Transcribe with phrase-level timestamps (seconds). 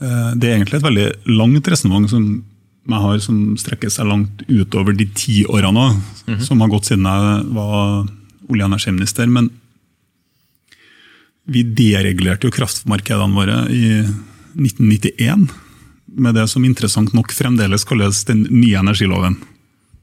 [0.00, 2.26] Eh, det er egentlig et veldig langt resonnement som
[2.90, 5.92] jeg har som strekker seg langt utover de ti årene
[6.26, 8.06] mm som har gått siden jeg var
[8.48, 9.26] olje- og energiminister.
[9.26, 9.48] Men
[11.50, 14.04] vi deregulerte jo kraftmarkedene våre i
[14.54, 15.48] 1991
[16.06, 19.36] med det som interessant nok fremdeles kalles den nye energiloven.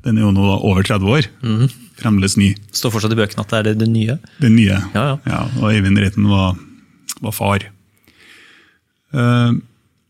[0.04, 1.30] Den er jo nå over 30 år.
[1.44, 1.72] Mm.
[2.00, 2.52] Fremdeles ny.
[2.76, 4.18] Står fortsatt i bøkene at det er det, det nye?
[4.44, 5.18] Det nye, ja, ja.
[5.32, 6.60] ja og Eivind Reiten var,
[7.24, 7.66] var far.
[9.16, 9.58] Uh,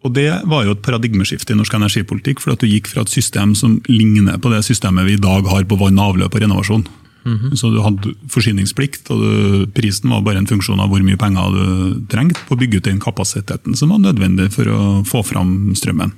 [0.05, 3.12] og Det var jo et paradigmeskifte i norsk energipolitikk, for at du gikk fra et
[3.12, 6.88] system som ligner på det systemet vi i dag har på vann, avløp og renovasjon.
[7.26, 7.55] Mm -hmm.
[7.55, 11.52] Så Du hadde forsyningsplikt, og du, prisen var bare en funksjon av hvor mye penger
[11.52, 15.76] du trengte på å bygge ut den kapasiteten som var nødvendig for å få fram
[15.76, 16.12] strømmen.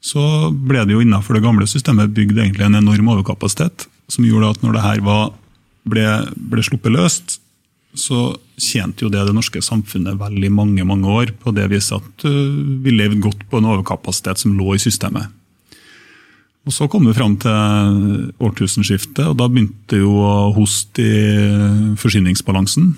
[0.00, 4.50] Så ble det jo innenfor det gamle systemet bygd egentlig en enorm overkapasitet, som gjorde
[4.50, 5.32] at når det her var,
[5.84, 7.40] ble, ble sluppet løst,
[7.98, 11.98] så tjente jo det det norske samfunnet vel i mange mange år på det viset
[11.98, 15.34] at uh, vi levde godt på en overkapasitet som lå i systemet.
[16.68, 22.90] Og Så kom vi fram til årtusenskiftet, og da begynte jo å hoste i forsyningsbalansen.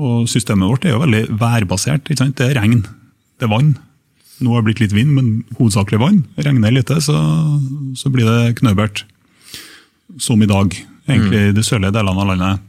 [0.00, 2.08] Og Systemet vårt er jo veldig værbasert.
[2.08, 2.38] ikke sant?
[2.38, 2.80] Det er regn,
[3.36, 3.74] det er vann.
[4.40, 6.22] Nå har det blitt litt vind, men hovedsakelig vann.
[6.40, 7.18] Regner lite, så,
[8.00, 9.04] så blir det knøbert.
[10.16, 10.72] Som i dag,
[11.04, 12.64] egentlig i de sørlige delene av landet.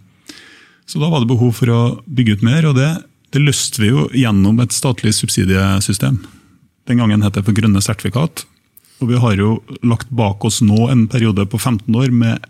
[0.92, 2.90] Så da var det behov for å bygge ut mer, og det,
[3.32, 6.18] det løste vi jo gjennom et statlig subsidiesystem.
[6.90, 8.44] Den gangen het det for grønne sertifikat.
[9.00, 9.54] Og vi har jo
[9.88, 12.44] lagt bak oss nå en periode på 15 år med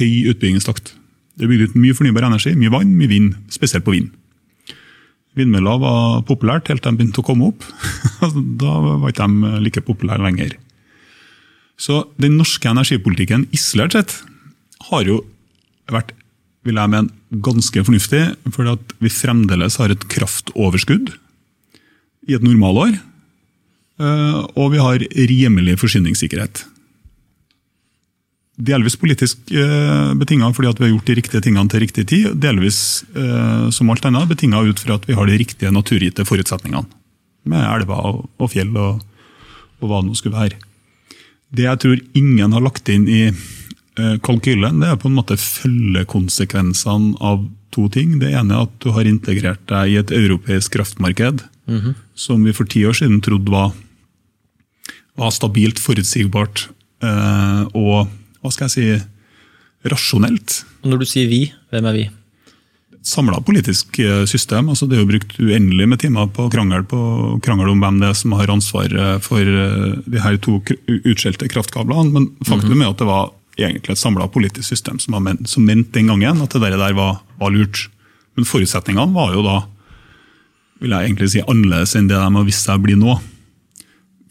[0.00, 0.96] høy utbyggingstakt.
[1.38, 4.10] Det er bygd ut mye fornybar energi, mye vann, mye vind, spesielt på vind.
[5.38, 7.62] Vindmøller var populært helt til de begynte å komme opp.
[8.60, 10.58] da var ikke de like populære lenger.
[11.78, 14.20] Så den norske energipolitikken isolert sett
[14.90, 15.22] har jo
[15.92, 16.16] vært
[16.66, 18.22] vil jeg mene, ganske fornuftig,
[18.54, 21.12] fordi at vi fremdeles har et kraftoverskudd
[22.26, 22.96] i et normalår.
[23.96, 26.64] Eh, og vi har rimelig forsyningssikkerhet.
[28.56, 32.28] Delvis politisk eh, betinga fordi at vi har gjort de riktige tingene til riktig tid.
[32.40, 32.78] Delvis
[33.16, 36.88] eh, som alt annet, betinga ut fra at vi har de riktige naturgitte forutsetningene.
[37.46, 39.04] Med elver og fjell og,
[39.78, 40.58] og hva det nå skulle være.
[41.56, 43.28] Det jeg tror ingen har lagt inn i
[43.96, 47.46] kalkylen det er på en måte følgekonsekvensene av
[47.76, 48.16] to ting.
[48.20, 51.94] Det ene er at du har integrert deg i et europeisk kraftmarked mm -hmm.
[52.14, 53.72] som vi for ti år siden trodde var,
[55.16, 56.68] var stabilt, forutsigbart
[57.02, 58.08] eh, og
[58.40, 59.04] hva skal jeg si,
[59.84, 60.64] rasjonelt.
[60.84, 62.10] Når du sier vi, hvem er vi?
[63.02, 64.68] Samla politisk eh, system.
[64.68, 68.08] altså Det er jo brukt uendelig med timer på krangel, på krangel om hvem det
[68.08, 69.44] er som har ansvaret for
[70.06, 72.12] de her to utskjelte kraftkablene.
[72.12, 72.84] Men faktum -hmm.
[72.84, 73.30] er at det var
[73.64, 77.22] egentlig et samla politisk system som, ment, som mente den gangen at det der var,
[77.40, 77.88] var lurt.
[78.36, 79.62] Men forutsetningene var jo da
[80.82, 83.14] vil jeg egentlig si, annerledes enn det de har vist seg å bli nå.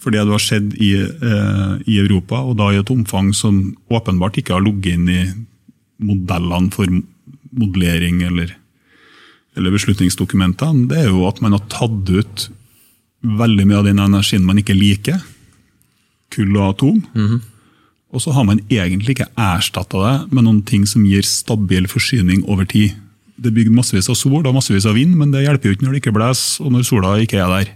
[0.02, 3.74] For det du har skjedd i, eh, i, Europa, og da i et omfang som
[3.90, 5.24] åpenbart ikke har ligget inn i
[6.06, 6.92] modellene for
[7.56, 8.52] modellering eller,
[9.58, 12.48] eller beslutningsdokumentene, det er jo at man har tatt ut
[13.26, 15.24] veldig mye av den energien man ikke liker.
[16.36, 17.02] Kull og atom.
[17.16, 17.42] Mm -hmm.
[18.16, 22.46] Og så har man egentlig ikke erstatta det med noen ting som gir stabil forsyning
[22.48, 22.96] over tid.
[23.36, 25.86] Det er bygd massevis av sol og massevis av vind, men det hjelper jo ikke
[25.86, 27.72] når det ikke blåser og når sola ikke er der.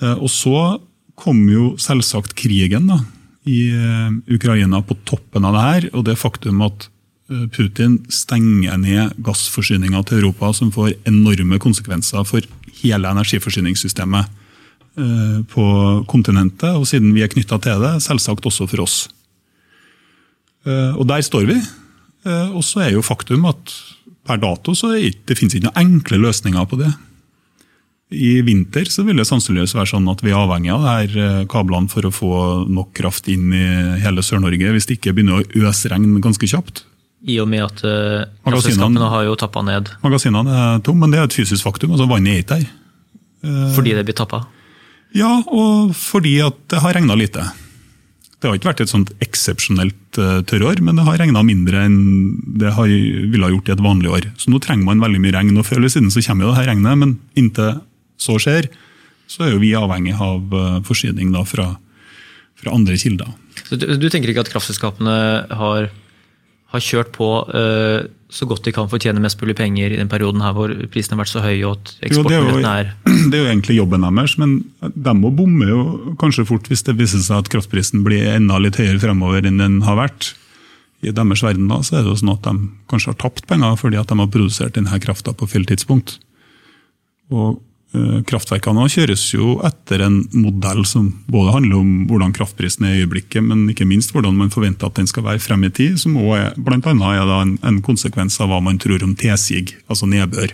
[0.00, 0.78] Eh, og så
[1.18, 3.02] kom jo selvsagt krigen da,
[3.48, 6.88] i eh, Ukraina på toppen av det her, og det faktum at
[7.28, 12.48] eh, Putin stenger ned gassforsyninga til Europa, som får enorme konsekvenser for
[12.80, 14.36] hele energiforsyningssystemet
[15.52, 15.64] på
[16.10, 18.96] kontinentet, og siden vi er knytta til det, selvsagt også for oss.
[20.68, 21.58] Eh, og der står vi.
[22.28, 23.74] Eh, og så er jo faktum at
[24.28, 26.90] per dato så det, det finnes ikke noen enkle løsninger på det.
[28.08, 31.40] I vinter så vil det sannsynligvis være sånn at vi er avhengig av her eh,
[31.50, 32.32] kablene for å få
[32.68, 33.66] nok kraft inn i
[34.02, 36.84] hele Sør-Norge, hvis det ikke begynner å øse regn ganske kjapt.
[37.28, 39.88] I og med at uh, har jo tappa ned.
[40.04, 41.90] Magasinene er tomme, men det er et fysisk faktum.
[41.96, 42.68] altså Vannet er ikke der.
[43.74, 44.44] Fordi det blir tappa?
[45.18, 47.42] Ja, og fordi at det har regna lite.
[48.38, 51.96] Det har ikke vært et sånt eksepsjonelt uh, tørrår, men det har regna mindre enn
[52.60, 54.28] det har, ville ha gjort i et vanlig år.
[54.38, 55.56] Så nå trenger man veldig mye regn.
[55.58, 57.80] og Før eller siden så kommer jo det her regnet, men inntil
[58.18, 58.70] så skjer,
[59.30, 61.72] så er jo vi avhengig av uh, forsyning da, fra,
[62.62, 63.34] fra, andre kilder.
[63.66, 65.18] Så du, du, tenker ikke at kraftselskapene
[65.58, 65.90] har,
[66.68, 70.42] har kjørt på uh, så godt de kan fortjene mest mulig penger i den perioden
[70.44, 74.04] her hvor prisen har vært så høy og eksportmulighetene er Det er jo egentlig jobben
[74.04, 75.78] deres, men de må bomme jo
[76.20, 79.80] kanskje fort hvis det viser seg at kraftprisen blir enda litt høyere fremover enn den
[79.86, 80.34] har vært.
[81.00, 83.78] I deres verden da, så er det jo sånn at de kanskje har tapt penger
[83.80, 86.18] fordi at de har produsert denne krafta på feil tidspunkt.
[87.32, 93.04] Og Kraftverkene kjøres jo etter en modell som både handler om hvordan kraftprisen er i
[93.06, 96.18] øyeblikket, men ikke minst hvordan man forventer at den skal være frem i tid, som
[96.20, 100.08] også er, blant annet er en, en, konsekvens av hva man tror om tilsig, altså
[100.10, 100.52] nedbør.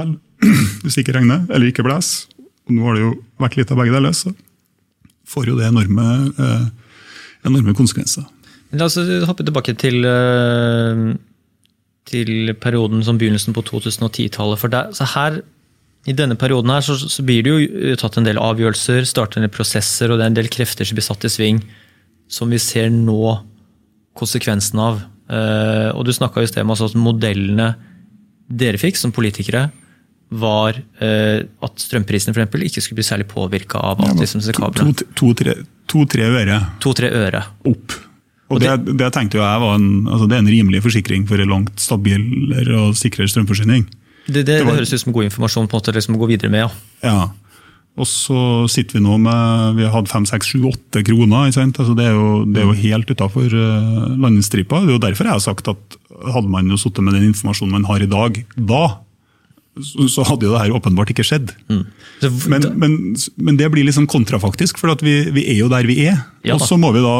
[0.00, 0.16] Vel,
[0.82, 2.26] hvis det ikke regner eller ikke blåser,
[2.66, 3.14] og nå har det jo
[3.46, 4.34] vært litt av begge deler, så
[5.30, 6.08] får jo det enorme,
[6.42, 6.66] eh,
[7.46, 8.26] enorme konsekvenser.
[8.74, 8.98] La oss
[9.28, 11.06] hoppe tilbake til, eh,
[12.10, 14.58] til perioden som begynnelsen på 2010-tallet.
[14.58, 15.42] for der, her
[16.08, 19.46] i denne perioden her så, så, blir det jo tatt en del avgjørelser, startet en
[19.46, 21.60] del prosesser, og det er en del krefter som blir satt i sving,
[22.32, 23.36] som vi ser nå
[24.18, 24.98] konsekvensen av.
[25.30, 27.70] Uh, og Du snakka i sted om at modellene
[28.52, 29.68] dere fikk som politikere,
[30.32, 34.96] var uh, at strømprisene for eksempel, ikke skulle bli særlig påvirka av at disse kablene
[35.20, 36.58] To-tre to, to, øre.
[36.82, 37.44] To-tre øre.
[37.68, 37.98] Opp.
[38.52, 41.52] Og det, det, tenkte jeg var en, altså det er en rimelig forsikring for en
[41.52, 43.86] langt stabilere og sikrere strømforsyning.
[44.26, 46.22] Det, det, det, var, det, høres ut som god informasjon på en måte liksom å
[46.22, 46.66] gå videre med.
[46.66, 47.12] ja.
[47.12, 47.22] ja.
[48.00, 48.42] Og så
[48.72, 51.50] sitter vi nå med vi har hatt fem, seks, sju, åtte kroner.
[51.50, 54.80] Altså det, er jo, det, er jo, helt utafor uh, landestripa.
[54.80, 55.98] Det er jo derfor jeg har sagt at
[56.32, 58.84] hadde man jo sittet med den informasjonen man har i dag, da
[59.80, 61.52] så, så hadde jo det her åpenbart ikke skjedd.
[61.72, 61.84] Mm.
[62.52, 62.96] Men, men,
[63.40, 66.18] men, det blir liksom kontrafaktisk, for vi, vi, er jo der vi er.
[66.44, 67.14] Ja, og så må vi da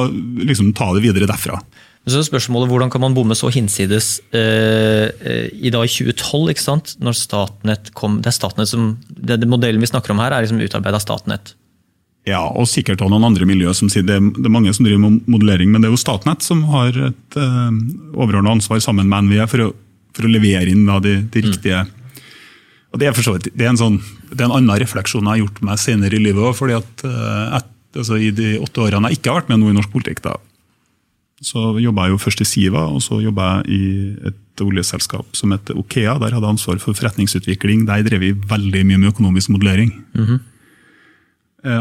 [0.51, 1.63] liksom ta det videre derfra.
[2.03, 5.07] Så er spørsmålet Hvordan kan man bomme så hinsides eh,
[5.55, 6.95] i dag i 2012, ikke sant?
[6.99, 10.43] når Statnett kom Det er Statnett som, det, det modellen vi snakker om her, er
[10.43, 11.55] liksom utarbeida av Statnett.
[12.27, 15.03] Ja, og sikkert av noen andre miljøer som sier det, det, er mange som driver
[15.03, 17.81] med modellering, men det er jo Statnett som har et eh,
[18.15, 19.73] overordna ansvar sammen med NVE for å,
[20.15, 21.51] for å levere inn da, de, de, mm.
[21.51, 21.99] riktige mm.
[22.93, 23.95] Og det er, vidt, det er en, sånn,
[24.29, 26.57] det er en annen refleksjon jeg har gjort meg senere i livet òg.
[26.59, 29.73] fordi at eh, et, altså, I de åtte årene jeg ikke har vært med noe
[29.73, 30.37] i norsk politikk, da,
[31.43, 35.51] så jobba jeg jo først i Siva, og så jobba jeg i et oljeselskap som
[35.55, 36.15] heter Okea.
[36.23, 37.83] Der hadde jeg ansvar for forretningsutvikling.
[37.89, 39.91] Der drev vi veldig mye med økonomisk modellering.
[40.15, 40.41] Mm -hmm.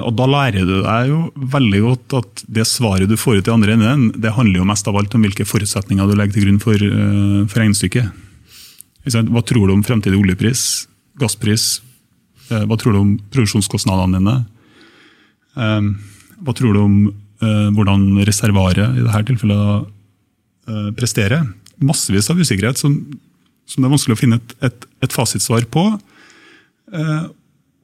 [0.05, 3.51] Og Da lærer du deg jo veldig godt at det svaret du får ut i
[3.51, 6.59] andre enden, det handler jo mest av alt om hvilke forutsetninger du legger til grunn
[6.59, 8.11] for, uh, for regnestykket.
[9.05, 10.87] Hva tror du om fremtidig oljepris,
[11.17, 11.81] gasspris?
[12.51, 14.45] Uh, hva tror du om produksjonskostnadene dine?
[16.43, 17.30] Hva tror du om Eh,
[17.75, 19.89] hvordan reservaret i dette tilfellet
[20.69, 21.45] eh, presterer.
[21.81, 22.97] Massevis av usikkerhet som,
[23.65, 25.87] som, det er vanskelig å finne et, et, et fasitsvar på.
[26.93, 27.29] Eh,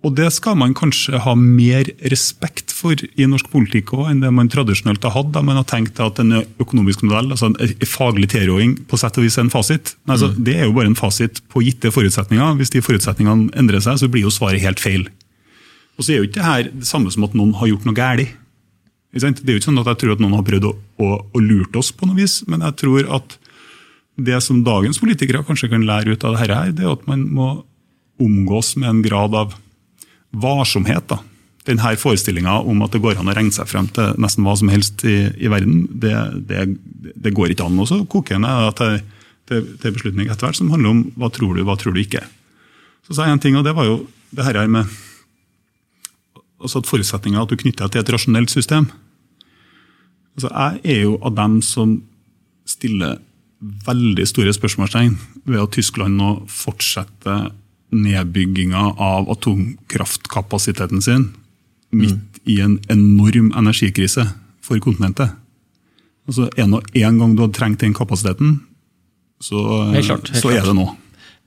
[0.06, 4.30] og det skal man kanskje ha mer respekt for i norsk politikk også, enn det
[4.32, 5.32] man tradisjonelt har hatt.
[5.34, 9.26] da Man har tenkt at en økonomisk modell, altså en faglig tilråding, på sett og
[9.26, 9.96] vis er en fasit.
[10.06, 10.42] Altså, mm.
[10.48, 12.60] Det er jo bare en fasit på gitte forutsetninger.
[12.62, 15.10] Hvis de forutsetningene endrer seg, så blir jo svaret helt feil.
[15.98, 17.98] Og så er jo ikke det her det samme som at noen har gjort noe
[17.98, 18.38] galt.
[19.18, 20.74] Det er jo ikke sånn at jeg tror at noen har prøvd å,
[21.04, 23.38] å, å lurt oss, på noe vis, men jeg tror at
[24.18, 27.26] det som dagens politikere kanskje kan lære ut av dette, her, det er at man
[27.30, 27.50] må
[28.22, 29.54] omgås med en grad av
[30.34, 31.06] varsomhet.
[31.10, 31.20] da.
[31.68, 34.72] Denne forestillinga om at det går an å regne seg frem til nesten hva som
[34.74, 36.16] helst i, i verden, det,
[36.50, 36.66] det,
[37.14, 37.78] det, går ikke an.
[37.78, 39.02] Og så koker jeg til,
[39.52, 42.24] til, til beslutning etter hvert som handler om hva tror du, hva tror du ikke.
[43.08, 44.02] Så sa jeg en ting, og det var jo
[44.36, 44.90] det her med
[46.58, 48.90] altså at forutsetninga at du knytter deg til et rasjonelt system.
[50.38, 51.96] Altså, jeg er jo av dem som
[52.68, 53.18] stiller
[53.88, 55.16] veldig store spørsmålstegn
[55.50, 57.50] ved at Tyskland nå fortsetter
[57.96, 61.30] nedbygginga av atomkraftkapasiteten sin
[61.96, 62.44] midt mm.
[62.54, 64.28] i en enorm energikrise
[64.62, 65.34] for kontinentet.
[66.28, 68.60] Altså, En og én gang du hadde trengt den kapasiteten,
[69.42, 69.62] så,
[69.94, 70.88] helt klart, helt så er det nå.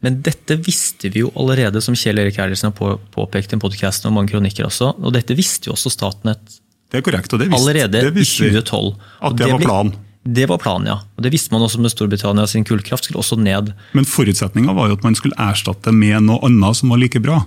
[0.00, 4.06] Men dette visste vi jo allerede, som Kjell Erik Erlendsen har påpekt i en podkast
[4.08, 4.94] og mange kronikker også.
[4.96, 6.56] Og dette visste jo også Statnett
[6.90, 8.94] det er korrekt, og det visste, allerede det visste i 2012.
[9.20, 9.98] At det, det var planen.
[10.22, 10.98] Det var planen, ja.
[11.16, 13.72] Og Det visste man også med Storbritannia sin kullkraft skulle også ned.
[13.96, 17.40] Men forutsetninga var jo at man skulle erstatte med noe annet som var like bra.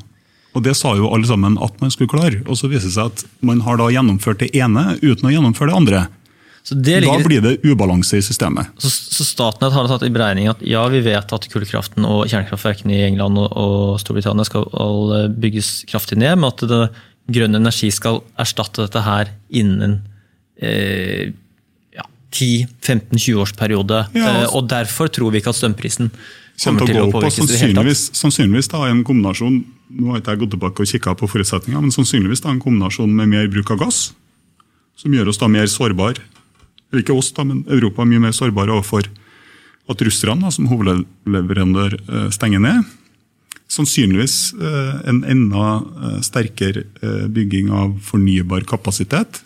[0.53, 2.41] Og Det sa jo alle sammen at man skulle klare.
[2.47, 5.69] Og Så viser det seg at man har da gjennomført det ene uten å gjennomføre
[5.69, 6.03] det andre.
[6.63, 8.69] Ligger, da blir det ubalanse i systemet.
[8.79, 12.95] Så, så Statnett har tatt i beregning at ja, vi vet at kullkraften og kjernekraftverkene
[12.95, 14.69] i England og, og Storbritannia skal
[15.43, 16.85] bygges kraftig ned, men at det,
[17.31, 19.99] grønn energi skal erstatte dette her innen
[20.59, 21.31] eh,
[21.95, 24.05] ja, 10-15-20 års periode.
[24.15, 26.11] Ja, altså, og derfor tror vi ikke at strømprisen
[26.63, 27.39] kommer til å, å påvirkes.
[27.39, 29.63] Sannsynligvis, sannsynligvis da, en kombinasjon
[29.93, 33.11] nå har ikke jeg gått tilbake og kikka på forutsetninger, men sannsynligvis da, en kombinasjon
[33.13, 34.07] med mer bruk av gass,
[34.97, 36.23] som gjør oss da mer sårbare
[37.01, 39.07] ikke oss, da, men Europa er mye mer sårbare overfor
[39.91, 42.83] at russerne, som hovedleverandør, eh, stenger ned.
[43.73, 46.85] Sannsynligvis eh, en enda eh, sterkere
[47.33, 49.43] bygging av fornybar kapasitet.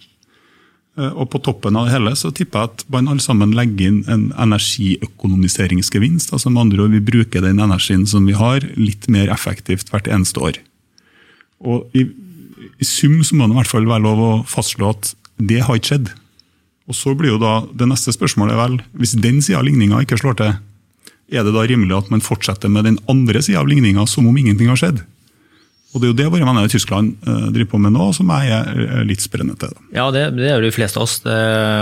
[0.98, 4.00] Og På toppen av det hele så tipper jeg at man alle sammen legger inn
[4.10, 6.32] en energiøkonomiseringsgevinst.
[6.34, 10.10] altså med andre ord, Vi bruker den energien som vi har, litt mer effektivt hvert
[10.10, 10.58] eneste år.
[11.62, 12.08] Og i,
[12.82, 15.78] i sum så må det i hvert fall være lov å fastslå at det har
[15.78, 16.10] ikke skjedd.
[16.88, 20.20] Og så blir jo da det neste spørsmålet vel, hvis den sida av ligninga ikke
[20.22, 20.54] slår til,
[21.32, 24.38] er det da rimelig at man fortsetter med den andre sida av ligninga som om
[24.38, 25.04] ingenting har skjedd?
[25.96, 28.30] Og Det er jo det våre venner i Tyskland uh, driver på med nå, som
[28.30, 29.74] jeg er litt sprennende til.
[29.96, 31.18] Ja, det, det er jo de fleste av oss.
[31.24, 31.36] Det,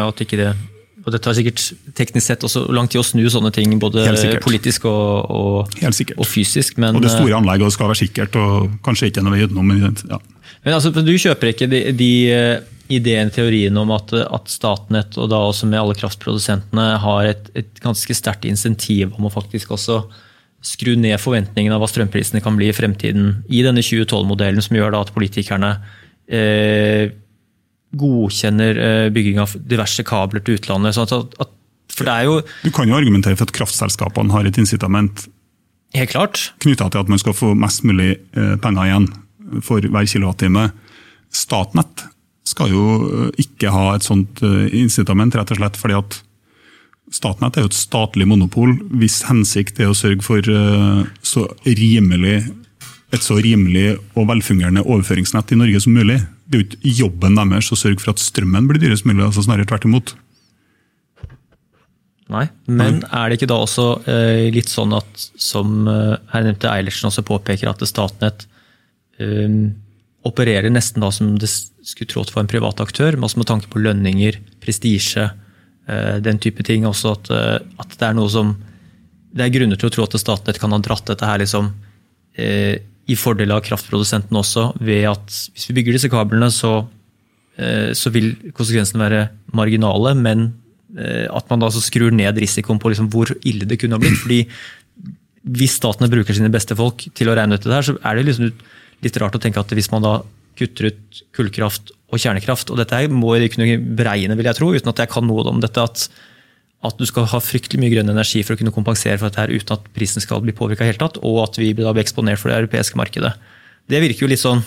[0.05, 0.51] at ikke det,
[1.03, 1.63] og det tar sikkert
[1.97, 4.05] teknisk sett også lang tid å snu sånne ting, både
[4.45, 5.81] politisk og, og,
[6.15, 6.79] og fysisk.
[6.81, 9.73] Men, og det store anlegget skal være sikkert, og kanskje ikke noe utenom.
[10.09, 10.21] Ja.
[10.65, 12.11] Men altså, Du kjøper ikke de, de
[12.92, 17.82] ideen, teorien om at, at, Statnett, og da også med alle kraftprodusentene, har et, et
[17.84, 20.04] ganske sterkt insentiv om å faktisk også
[20.65, 24.98] skru ned forventningene av hva strømprisene kan bli i fremtiden, i denne 2012-modellen, som gjør
[24.98, 25.75] at politikerne
[26.25, 27.13] eh,
[27.96, 30.98] godkjenner eh, bygging av diverse kabler til utlandet.
[30.98, 31.54] Sånn at, at,
[31.94, 32.39] for det er jo...
[32.65, 35.27] Du kan jo argumentere for at kraftselskapene har et incitament
[35.96, 36.50] Helt klart.
[36.60, 39.08] knytta til at man skal få mest mulig eh, penger igjen
[39.63, 40.70] for hver kilowattime.
[41.32, 42.08] Statnett
[42.45, 46.21] skal jo eh, ikke ha et sånt eh, incitament, rett og slett fordi at
[47.13, 52.39] Statnett er jo et statlig monopol hvis hensikt er å sørge for eh, så rimelig,
[53.13, 56.17] et så rimelig og velfungerende overføringsnett i Norge som mulig.
[56.45, 59.45] Det er jo ikke jobben deres å sørge for at strømmen blir dyrest mulig, altså
[59.45, 60.15] snarere tvert imot.
[62.33, 66.71] Nei, men er det ikke da også eh, litt sånn at, som eh, her nevnte
[66.71, 68.47] Eilertsen også påpeker, at Statnett
[69.21, 69.59] eh,
[70.25, 73.82] opererer nesten da som det skulle trådt for en privat aktør, altså med tanke på
[73.84, 75.29] lønninger, prestisje,
[75.88, 76.88] eh, den type ting.
[76.89, 78.55] Også at, eh, at, det er noe som
[79.36, 81.74] Det er grunner til å tro at Statnett kan ha dratt dette her liksom
[82.39, 86.88] eh, i fordel av kraftprodusentene også, ved at hvis vi bygger disse kablene, så,
[87.94, 89.20] så vil konsekvensene være
[89.53, 90.48] marginale, men
[90.96, 94.17] at man da skrur ned risikoen på liksom hvor ille det kunne ha blitt.
[94.24, 94.39] fordi
[95.60, 98.25] hvis statene bruker sine beste folk til å regne ut det her, så er det
[98.32, 98.55] liksom
[99.03, 100.19] litt rart å tenke at hvis man da
[100.55, 102.71] kutter ut kullkraft og kjernekraft.
[102.71, 105.61] Og dette må de kunne beregne, vil jeg tro, uten at jeg kan noe om
[105.63, 105.83] dette.
[105.83, 106.07] At,
[106.85, 109.53] at, du skal ha fryktelig mye grønn energi for å kunne kompensere for dette her,
[109.53, 112.51] uten at prisen skal bli påvirka helt tatt, og at vi da blir eksponert for
[112.51, 113.33] det europeiske markedet.
[113.91, 114.63] Det virker jo litt sånn,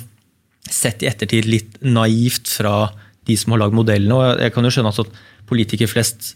[0.69, 2.91] sett i ettertid, litt naivt fra
[3.29, 4.15] de som har lagd modellene.
[4.15, 6.35] og Jeg kan jo skjønne at politikere flest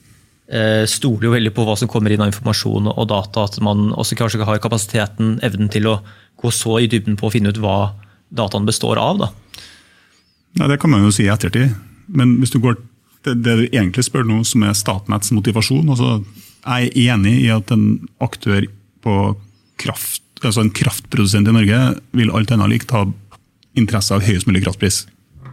[0.89, 3.47] stoler jo veldig på hva som kommer inn av informasjon og data.
[3.49, 5.95] At man også kanskje har kapasiteten, evnen til å
[6.43, 7.95] gå så i dybden på å finne ut hva
[8.33, 9.19] dataen består av.
[9.23, 9.31] da.
[10.59, 11.75] Ja, Det kan man jo si i ettertid.
[12.09, 12.77] Men hvis du går
[13.25, 16.25] til det du egentlig spør nå, som er Statnetts motivasjon altså
[16.63, 18.67] Jeg er enig i at en aktør
[19.03, 19.15] på
[19.83, 21.79] kraft, altså en kraftprodusent i Norge
[22.13, 23.07] vil alt annet likt ha
[23.75, 25.07] interesse av høyest mulig kraftpris.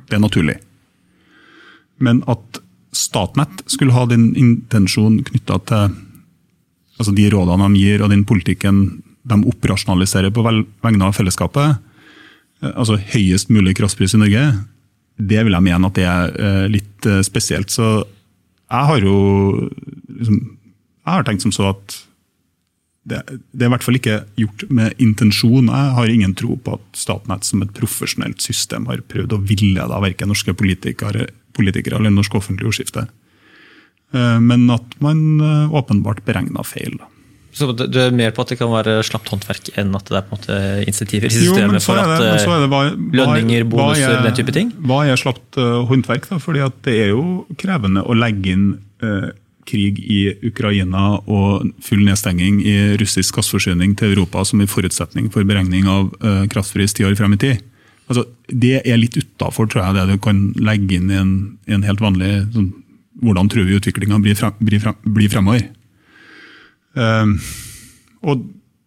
[0.09, 0.59] Det er naturlig.
[1.97, 2.61] Men at
[2.99, 5.97] Statnett skulle ha din intensjon knytta til
[6.99, 8.81] altså de rådene de gir og den politikken
[9.29, 11.79] de operasjonaliserer på vegne av fellesskapet,
[12.73, 14.43] altså høyest mulig kraftpris i Norge,
[15.19, 17.71] det vil jeg mene at det er eh, litt eh, spesielt.
[17.71, 19.15] Så jeg har jo
[20.07, 21.97] liksom, jeg har tenkt som så at
[23.09, 23.19] det,
[23.51, 25.71] det, er i hvert fall ikke gjort med intensjon.
[25.71, 30.01] Jeg har ingen tro på at Statnett som et profesjonelt system har prøvd å villede
[30.05, 31.29] verken norske politikere,
[31.59, 33.05] politikere eller norsk offentlig ordskifte.
[34.15, 35.23] Eh, men at man
[35.75, 36.97] åpenbart beregna feil.
[37.55, 40.25] Så du er mer på at det kan være slapt håndverk enn at det er
[40.27, 44.37] på en måte insentiver i systemet for at det, det, hva, lønninger, bonuser, er, den
[44.37, 44.69] type ting?
[44.85, 46.29] Hva er slapt håndverk?
[46.29, 46.37] da?
[46.43, 47.23] Fordi det er jo
[47.59, 48.67] krevende å legge inn
[49.01, 49.31] eh,
[49.69, 55.47] krig i Ukraina og full nedstenging i russisk gassforsyning til Europa som en forutsetning for
[55.47, 57.65] beregning av eh, kraftpris ti år frem i tid.
[58.09, 61.33] Altså, det er litt utafor det du kan legge inn i en,
[61.69, 62.71] en helt vanlig sånn,
[63.19, 65.65] Hvordan tror vi utviklinga blir, frem, blir, frem, blir fremover?
[66.95, 67.33] Ehm,
[68.23, 68.45] og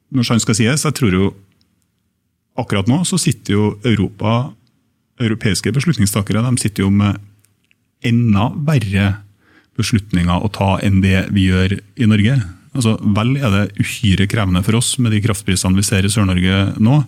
[0.08, 1.26] når sant skal sies, jeg tror jo
[2.56, 4.54] akkurat nå så sitter jo Europa,
[5.20, 7.20] europeiske beslutningstakere de sitter jo med
[8.08, 9.10] enda verre
[9.76, 12.40] beslutninger å ta enn det vi gjør i Norge.
[12.72, 16.72] Altså, Vel er det uhyre krevende for oss med de kraftprisene vi ser i Sør-Norge
[16.80, 17.02] nå,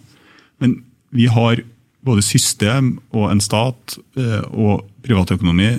[0.61, 0.83] men
[1.14, 1.64] vi har
[2.04, 5.70] både system og en stat eh, og privatøkonomi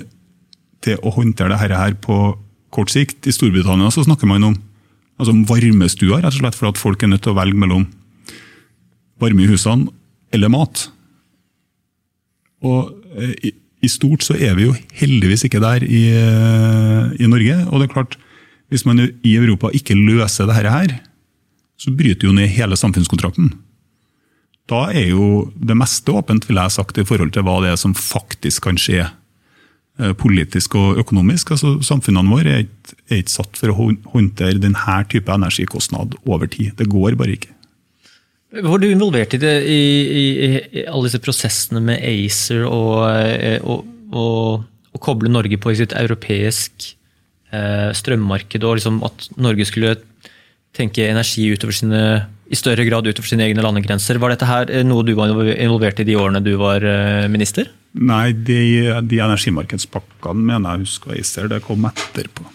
[0.85, 2.17] til å håndtere dette her på
[2.75, 3.25] kort sikt.
[3.25, 4.57] I Storbritannia så snakker man om
[5.15, 7.85] Altså varmestua, rett og slett for at folk er nødt til å velge mellom
[9.21, 9.87] varme i husene
[10.35, 10.89] eller mat.
[12.65, 13.53] Og eh, i,
[13.85, 17.61] i stort så er vi jo heldigvis ikke der i, eh, i, Norge.
[17.69, 18.17] Og det er klart,
[18.73, 20.97] hvis man i Europa ikke løser dette her,
[21.79, 23.53] så bryter jo ned hele samfunnskontrakten.
[24.71, 27.73] Da er jo det meste åpent, vil jeg ha sagt, i forhold til hva det
[27.73, 29.05] er som faktisk kan skje
[29.95, 31.53] Eh, politisk og økonomisk.
[31.55, 36.49] Altså, samfunnene våre er ikke, er ikke, satt for å håndtere denne type energikostnad over
[36.51, 36.73] tid.
[36.75, 37.53] Det går bare ikke.
[38.65, 39.79] Var du involvert i, det, i,
[40.19, 40.49] i,
[40.81, 44.25] i alle disse prosessene med ACER og, å
[44.95, 46.85] og koble Norge på i sitt europeisk
[47.51, 49.97] eh, strømmarked, og liksom at Norge skulle
[50.75, 52.03] tenke energi sine,
[52.51, 54.19] i større grad utover sine egne landegrenser.
[54.21, 57.71] Var dette her noe du var involvert i de årene du var eh, minister?
[57.95, 58.59] Nei, de,
[59.07, 62.47] de energimarkedspakkene mener jeg husker ACER, det kom etterpå.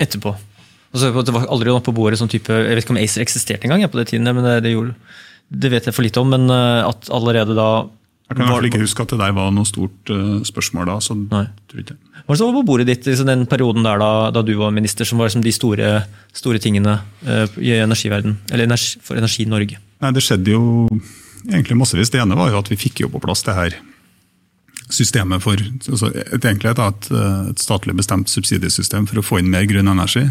[0.00, 0.34] Etterpå.
[0.88, 3.68] Altså, det var aldri noe på bordet sånn type Jeg vet ikke om ACER eksisterte
[3.68, 4.96] engang på det tiden, men det, det gjorde
[5.48, 7.68] det vet jeg for litt om, men eh, at allerede da
[8.28, 10.88] Jeg kan i hvert fall ikke huske at det der var noe stort uh, spørsmål
[10.90, 10.96] da.
[11.00, 11.46] så Nei.
[11.70, 14.42] tror ikke Hva var det på bordet ditt i liksom den perioden der da, da,
[14.44, 15.92] du var minister, som var liksom de store,
[16.36, 19.80] store tingene uh, i energiverden, eller energi, for Energi Norge?
[20.04, 20.62] Nei, Det skjedde jo
[21.48, 22.12] egentlig massevis.
[22.12, 23.78] Det ene var jo at vi fikk jo på plass det her
[24.92, 29.66] systemet for altså et, egentlig et, et statlig bestemt subsidiesystem for å få inn mer
[29.68, 30.26] grønn energi.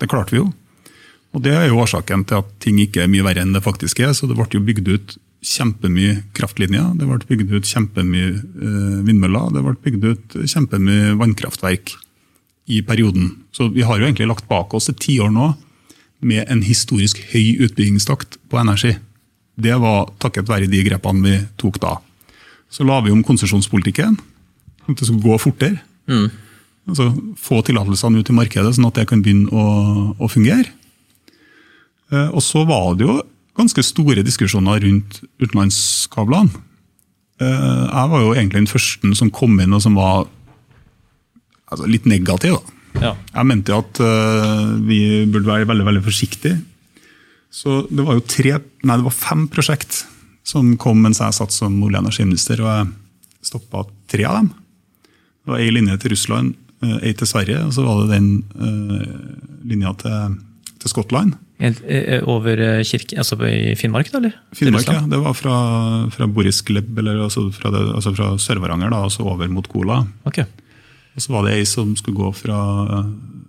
[0.00, 0.50] Det klarte vi jo.
[1.36, 4.00] Og Det er jo årsaken til at ting ikke er mye verre enn det faktisk
[4.00, 4.14] er.
[4.16, 5.16] så Det ble jo bygd ut
[5.46, 11.94] kjempemye kraftlinjer, det ble bygd ut kjempemye eh, vindmøller, det ble bygd ut kjempemye vannkraftverk
[12.66, 13.30] i perioden.
[13.54, 15.52] Så vi har jo egentlig lagt bak oss et tiår nå
[16.26, 18.96] med en historisk høy utbyggingstakt på energi.
[19.56, 21.96] Det var takket være de grepene vi tok da.
[22.72, 24.16] Så la vi om konsesjonspolitikken.
[24.86, 25.78] At det skulle gå fortere.
[26.10, 26.26] Mm.
[26.90, 29.64] Altså Få tillatelsene ut i markedet, sånn at det kan begynne å,
[30.18, 30.68] å fungere.
[32.12, 33.16] Eh, og så var det jo
[33.56, 36.62] ganske store diskusjoner rundt utenlandskablene.
[37.40, 40.26] Eh, jeg var jo egentlig den første som kom inn og som var
[41.68, 42.58] altså, litt negativ.
[42.96, 43.12] Ja.
[43.34, 46.56] Jeg mente jo at uh, vi burde være veldig veldig forsiktige.
[47.52, 48.54] Så det var jo tre,
[48.88, 50.06] nei det var fem prosjekt
[50.46, 54.48] som kom mens jeg satt som olje- og energiminister, og jeg stoppa tre av dem.
[55.44, 56.54] Det var ei linje til Russland,
[57.02, 60.38] ei til Sverige, og så var det den uh, linja til,
[60.80, 61.36] til Skottland.
[61.58, 64.20] Eh, eh, over eh, kirke, altså i Finnmark, da?
[64.20, 64.34] eller?
[64.52, 65.00] Finnmark, ja.
[65.08, 65.56] Det var fra,
[66.12, 70.02] fra Boris Gleb, eller altså fra, altså fra Sør-Varanger da, altså over mot Kola.
[70.28, 70.44] Okay.
[71.16, 72.58] Og Så var det ei som skulle gå fra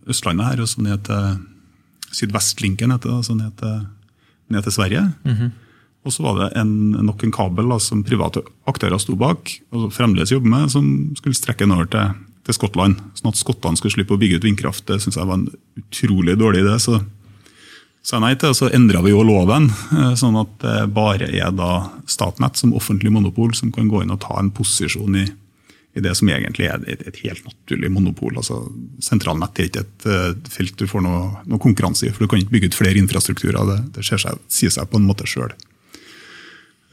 [0.07, 1.41] Østlandet her og så ned til
[2.15, 3.81] Sydvestlinken, altså ned til,
[4.55, 5.01] ned til Sverige.
[5.27, 5.51] Mm -hmm.
[6.05, 9.91] Og så var det en, nok en kabel da, som private aktører sto bak, og
[9.91, 12.13] fremdeles jobber med, som skulle strekke den over til,
[12.45, 12.95] til Skottland.
[13.13, 14.87] Sånn at skottene skulle slippe å bygge ut vindkraft.
[14.87, 16.79] Det syns jeg var en utrolig dårlig idé.
[16.79, 17.01] så
[18.07, 21.89] sa nei til, så endra vi jo loven, eh, sånn at det bare er da
[22.07, 25.25] Statnett som offentlig monopol som kan gå inn og ta en posisjon i,
[25.97, 28.37] i det som egentlig er et, et helt naturlig monopol.
[28.39, 28.61] Altså,
[29.03, 32.39] Sentralnett er ikke et uh, felt du får noe, noe, konkurranse i, for du kan
[32.39, 33.59] ikke bygge ut flere infrastrukturer.
[33.73, 35.51] Det, det seg, sier seg på en måte sjøl.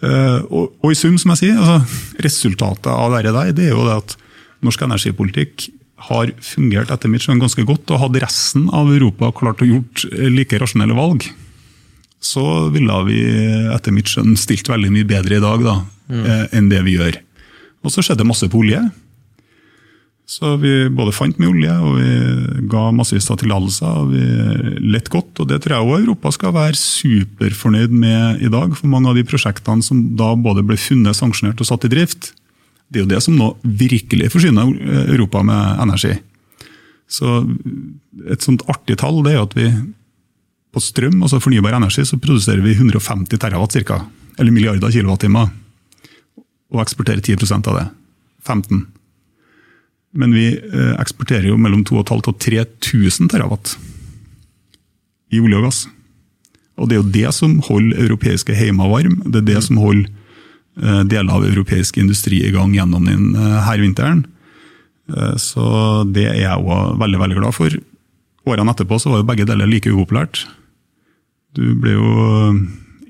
[0.04, 3.76] Eh, og, og, i sum, som jeg sier, altså, resultatet av dette der, det er
[3.76, 4.16] jo det at
[4.64, 5.68] norsk energipolitikk
[6.08, 10.04] har fungert etter mitt skjønn ganske godt, og hadde resten av Europa klart å gjort
[10.32, 11.26] like rasjonelle valg,
[12.24, 13.20] så ville vi
[13.74, 15.78] etter mitt skjønn stilt veldig mye bedre i dag da,
[16.12, 16.24] mm.
[16.24, 17.18] Eh, enn det vi gjør.
[17.84, 18.80] Og så skjedde masse på olje.
[20.24, 23.98] Så vi både fant mye olje, og vi ga massevis av tillatelser.
[24.00, 28.48] og Vi lette godt, og det tror jeg også Europa skal være superfornøyd med i
[28.52, 28.72] dag.
[28.78, 32.32] For mange av de prosjektene som da både ble funnet, sanksjonert og satt i drift,
[32.88, 34.70] det er jo det som nå virkelig forsyner
[35.08, 36.14] Europa med energi.
[37.08, 37.42] Så
[38.30, 39.66] Et sånt artig tall det er at vi
[40.74, 44.00] på strøm, altså fornybar energi, så produserer vi 150 terawatt ca.
[44.38, 45.50] Eller milliarder kilowattimer.
[46.74, 47.84] Og eksporterer 10% av det.
[48.46, 48.86] 15
[50.14, 53.76] Men vi eh, eksporterer jo mellom 2500 og 3000 terawatt
[55.30, 55.80] i olje og gass.
[56.78, 59.22] Og det er jo det som holder europeiske heimer varme.
[59.26, 60.22] Det er det som holder Eh,
[60.76, 64.24] deler av europeisk industri i gang gjennom denne eh, vinteren.
[65.10, 67.76] Eh, så det er jeg òg veldig veldig glad for.
[68.44, 70.44] Årene etterpå så var jo begge deler like upopulært.
[71.54, 72.08] Du ble jo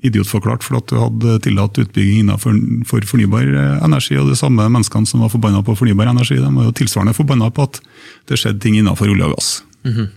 [0.05, 2.53] idiotforklart for at du hadde tillatt utbygging innenfor
[2.85, 3.47] for fornybar
[3.83, 4.19] energi.
[4.21, 7.49] Og de samme menneskene som var forbanna på fornybar energi, de var jo tilsvarende forbanna
[7.49, 7.81] på at
[8.29, 9.63] det skjedde ting innenfor olje og gass.
[9.83, 10.07] Mm -hmm.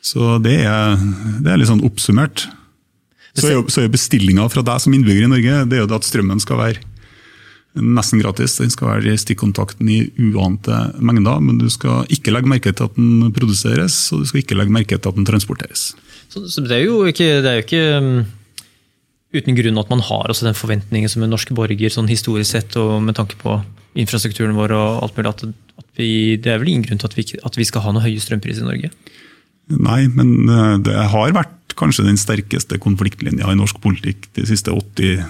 [0.00, 0.96] Så det er,
[1.40, 2.48] det er litt sånn oppsummert.
[3.34, 6.06] Så er, jo, så bestillinga fra deg som innbygger i Norge det er jo at
[6.06, 6.82] strømmen skal være
[7.74, 8.54] nesten gratis.
[8.60, 9.98] Den skal være i stikkontakten i
[10.30, 14.44] uante mengder, men du skal ikke legge merke til at den produseres, og du skal
[14.44, 15.88] ikke legge merke til at den transporteres.
[16.30, 18.22] Så, så det, er jo ikke, er jo ikke um,
[19.34, 23.00] uten grunn at man har den forventningen som en norsk borger sånn historisk sett, og
[23.02, 23.58] med tanke på
[23.98, 25.44] infrastrukturen vår og alt mulig, at,
[25.82, 28.06] at vi, det er vel ingen grunn til at vi, at vi skal ha noe
[28.06, 28.94] høye strømpriser i Norge?
[29.72, 34.70] Nei, men eh, det har vært kanskje den sterkeste konfliktlinja i norsk politikk de siste
[34.70, 35.24] 80-100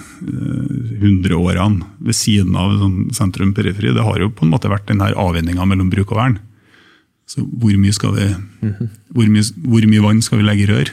[1.31, 3.93] eh, årene, ved siden av sånn sentrum-periferi.
[3.95, 6.39] Det har jo på en måte vært denne avveininga mellom bruk og vern.
[7.25, 8.27] Så hvor mye, vi,
[9.15, 10.91] hvor, mye, hvor mye, vann skal vi legge i rør?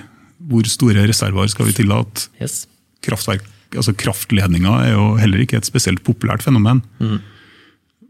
[0.48, 2.30] Hvor store reserver skal vi tillate?
[2.40, 2.64] Yes.
[3.04, 3.44] Kraftverk
[3.78, 6.82] altså Kraftledninger er jo heller ikke et spesielt populært fenomen.
[7.00, 7.18] Mm.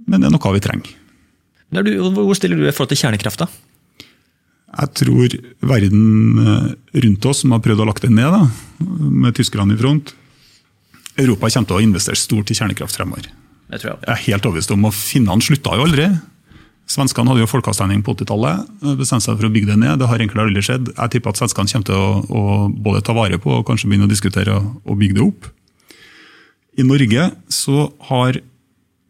[0.09, 0.97] Men det er noe vi trenger.
[1.73, 3.45] Du, hvor stiller du i forhold til kjernekraft?
[3.45, 3.49] da?
[4.73, 5.37] Jeg tror
[5.69, 6.67] verden eh,
[7.05, 8.89] rundt oss, som har prøvd å lagt det ned, da,
[9.23, 10.15] med tyskerne i front
[11.21, 13.29] Europa kommer til å investere stort i kjernekraft fremover.
[13.73, 14.05] Tror jeg.
[14.05, 16.07] Jeg er helt overbevist om, og Finnene slutta jo aldri.
[16.93, 20.01] Svenskene hadde jo folkeavstemning på 80-tallet, bestemte seg for å bygge det ned.
[20.01, 20.91] Det har egentlig aldri skjedd.
[20.93, 24.09] Jeg tipper at svenskene kommer til å, å, både ta vare på og kanskje begynne
[24.09, 25.49] å diskutere og bygge det opp.
[26.81, 28.41] I Norge så har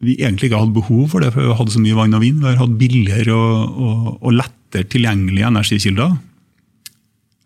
[0.03, 2.23] vi egentlig ikke hatt behov for det, for vi har hatt så mye vann og
[2.23, 2.41] vind.
[2.43, 4.35] Vi har hatt billigere og, og, og
[4.73, 6.17] lettere tilgjengelige energikilder.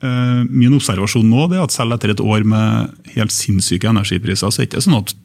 [0.04, 4.62] Eh, min observasjon nå er at selv etter et år med helt sinnssyke energipriser, så
[4.62, 5.16] er det ikke sånn at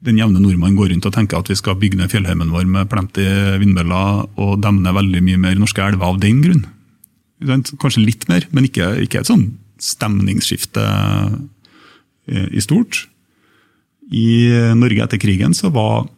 [0.00, 2.88] den jevne nordmann går rundt og tenker at vi skal bygge ned fjellheimen vår med
[2.88, 3.26] plenty
[3.60, 6.64] vindmøller og demne veldig mye mer norske elver av den grunn.
[7.80, 10.86] Kanskje litt mer, men ikke, ikke et sånn stemningsskifte
[12.30, 13.06] eh, i stort.
[14.10, 16.08] I Norge etter krigen så var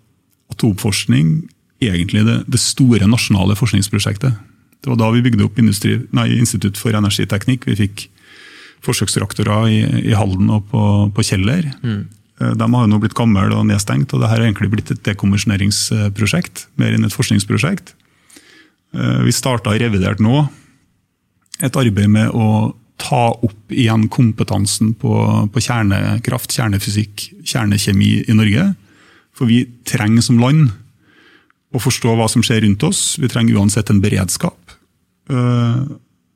[0.52, 1.42] atomforskning
[1.82, 4.38] egentlig det, det store nasjonale forskningsprosjektet.
[4.82, 7.68] Det var da vi bygde opp industri, nei, Institutt for energiteknikk.
[7.70, 8.08] Vi fikk
[8.82, 9.78] forsøksreaktorer i,
[10.10, 10.82] i Halden og på,
[11.14, 11.68] på Kjeller.
[11.86, 12.02] Mm.
[12.42, 16.66] De har jo nå blitt gamle og nedstengt, og det har egentlig blitt et dekommisjoneringsprosjekt.
[16.82, 17.94] Mer enn et forskningsprosjekt.
[18.96, 20.46] Eh, vi starta i revidert nå
[21.62, 25.14] et arbeid med å ta opp igjen kompetansen på,
[25.52, 28.68] på kjernekraft, kjernefysikk, kjernekjemi i Norge.
[29.36, 30.70] For vi trenger som land
[31.72, 33.16] å forstå hva som skjer rundt oss.
[33.18, 34.58] Vi trenger uansett en beredskap.
[35.32, 35.82] Eh,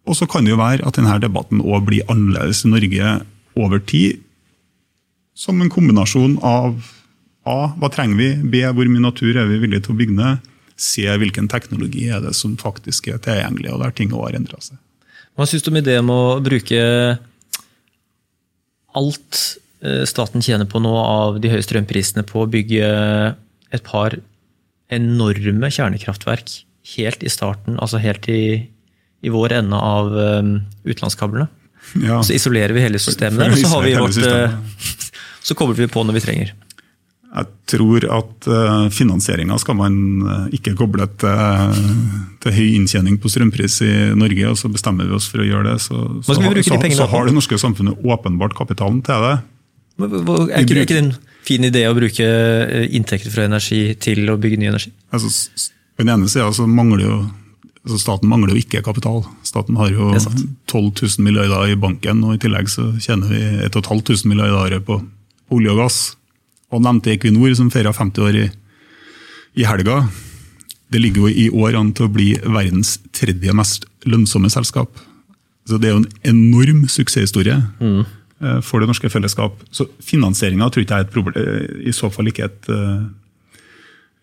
[0.06, 3.16] og så kan det jo være at denne debatten òg blir annerledes i Norge
[3.59, 4.22] over tid.
[5.37, 6.78] Som en kombinasjon av
[7.46, 7.72] A.
[7.78, 8.28] Hva trenger vi?
[8.50, 8.62] B.
[8.64, 10.52] Hvor mye natur er vi villige til å bygge ned?
[10.76, 11.06] C.
[11.06, 14.80] Hvilken teknologi er det som faktisk er tilgjengelig, og der ting har endra seg.
[15.37, 16.82] Hva syns du om ideen med å bruke
[18.96, 19.40] alt
[19.85, 22.88] eh, staten tjener på nå av de høye strømprisene på å bygge
[23.76, 24.16] et par
[24.92, 26.62] enorme kjernekraftverk
[26.94, 28.68] helt i starten, altså helt i,
[29.27, 30.53] i vår ende av um,
[30.87, 31.49] utenlandskablene.
[32.03, 32.21] Ja.
[32.23, 34.55] Så isolerer vi hele systemet der, og så, har vi vårt, uh,
[35.49, 36.55] så kobler vi på når vi trenger.
[37.37, 41.83] Jeg tror at uh, finansieringa skal man uh, ikke koble til,
[42.43, 45.73] til, høy inntjening på strømpris i Norge, og så bestemmer vi oss for å gjøre
[45.73, 45.77] det.
[45.85, 49.37] Så, så, har, så, så har det norske samfunnet åpenbart kapitalen til det.
[50.01, 50.21] Men,
[50.53, 51.15] er ikke det en
[51.47, 52.27] fin idé å bruke
[52.93, 54.93] inntekter fra energi til å bygge ny energi?
[55.15, 55.33] Altså,
[55.97, 57.19] på den ene sida så mangler jo
[57.87, 59.22] altså Staten mangler jo ikke kapital.
[59.46, 60.11] Staten har jo
[60.66, 64.99] 12 000 milliarder i banken, og i tillegg så tjener vi 1500 milliarder på
[65.55, 65.99] olje og gass.
[66.75, 68.46] Og nevnte Equinor, som feira 50 år i,
[69.62, 70.01] i helga.
[70.90, 74.90] Det ligger jo i år an til å bli verdens tredje mest lønnsomme selskap.
[75.66, 78.03] Så Det er jo en enorm suksesshistorie mm.
[78.66, 79.62] for det norske fellesskap.
[79.70, 82.70] Så Finansieringa tror ikke jeg er et problem, i så fall ikke et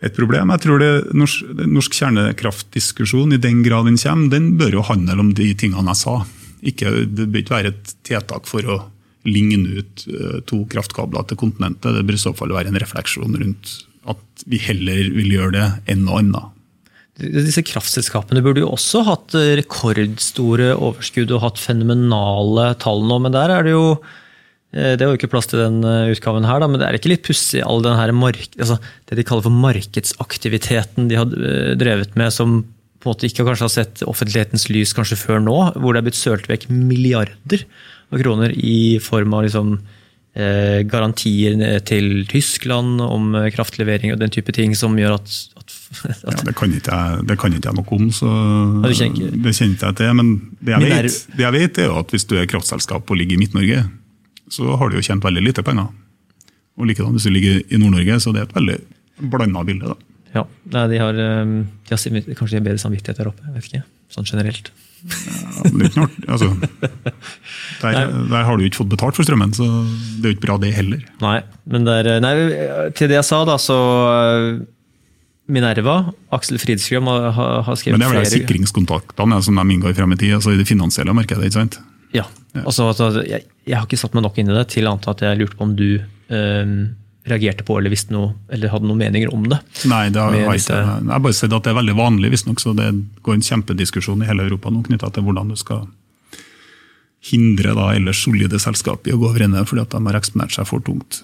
[0.04, 0.52] et problem.
[0.54, 5.20] Jeg tror det norsk, norsk kjernekraftdiskusjon, i den grad den kommer, den bør jo handle
[5.24, 6.18] om de tingene jeg sa.
[6.63, 8.82] Ikke, det bør ikke være et tiltak for å
[9.28, 11.96] ligne ut eh, to kraftkabler til kontinentet.
[11.96, 13.78] Det bør i så fall være en refleksjon rundt
[14.12, 16.50] at vi heller vil gjøre det enn noe annet.
[17.13, 23.54] Disse kraftselskapene burde jo også hatt rekordstore overskudd og hatt fenomenale tall nå, men der
[23.54, 23.86] er det jo
[24.73, 27.12] det var jo ikke plass til den eh, utgaven her, da, men det er ikke
[27.12, 32.17] litt pussig all den her altså, det de kaller for markedsaktiviteten de har eh, drevet
[32.17, 32.63] med, som
[33.03, 36.07] på en måte ikke kanskje har sett offentlighetens lys kanskje før nå, hvor det er
[36.07, 37.67] blitt sølt vekk milliarder
[38.13, 39.73] av kroner i form av liksom,
[40.39, 46.23] eh, garantier til Tyskland om kraftlevering og den type ting som gjør at, at, at
[46.31, 48.31] ja, det, kan ikke jeg, det kan ikke jeg noe om, så
[48.88, 50.15] det ikke jeg til.
[50.17, 53.21] Men det jeg, vet, det jeg vet, er jo at hvis du er kraftselskap og
[53.21, 53.83] ligger i Midt-Norge,
[54.54, 55.92] så har du jo tjent veldig lite penger.
[56.78, 58.80] Og likedan hvis du ligger i Nord-Norge, så det er et veldig
[59.34, 59.94] blanda bilde.
[59.94, 60.13] da.
[60.34, 60.48] Ja,
[60.89, 63.84] de har, ehm, de har kanskje bedre samvittighet der oppe, vet ikke.
[64.13, 64.72] Sånn generelt.
[65.04, 66.48] Ja, det er ikke noe, altså,
[67.82, 70.46] der, der, har du jo ikke fått betalt for strømmen, så det er jo ikke
[70.46, 71.02] bra, det heller.
[71.22, 71.39] Nei,
[71.70, 72.34] men der, nei,
[72.98, 73.78] til det jeg sa, da, så
[74.13, 74.48] eh,
[75.54, 75.98] Minerva,
[76.34, 80.16] Aksel Fridskjøm, har, har skrevet flere Men det er vel sikringskontaktene som de inngår frem
[80.16, 81.52] i tid, altså i det finansielle markedet?
[81.52, 81.82] ikke sant?
[82.13, 82.28] Ja.
[82.62, 85.23] Altså, altså, jeg, jeg, har ikke satt meg nok inn i det til annet at
[85.26, 85.88] jeg lurte på om du
[86.30, 86.76] um,
[87.26, 89.60] reagerte på eller visste noe, eller hadde noen meninger om det.
[89.89, 90.78] Nei, det har jeg ikke.
[90.78, 92.62] Jeg har bare sett at det er veldig vanlig, visstnok.
[92.62, 92.91] Så det
[93.26, 95.88] går en kjempediskusjon i hele Europa nå knytta til hvordan du skal
[97.23, 100.56] hindre da ellers solide selskap i å gå over ende fordi at de har eksponert
[100.58, 101.23] seg for tungt.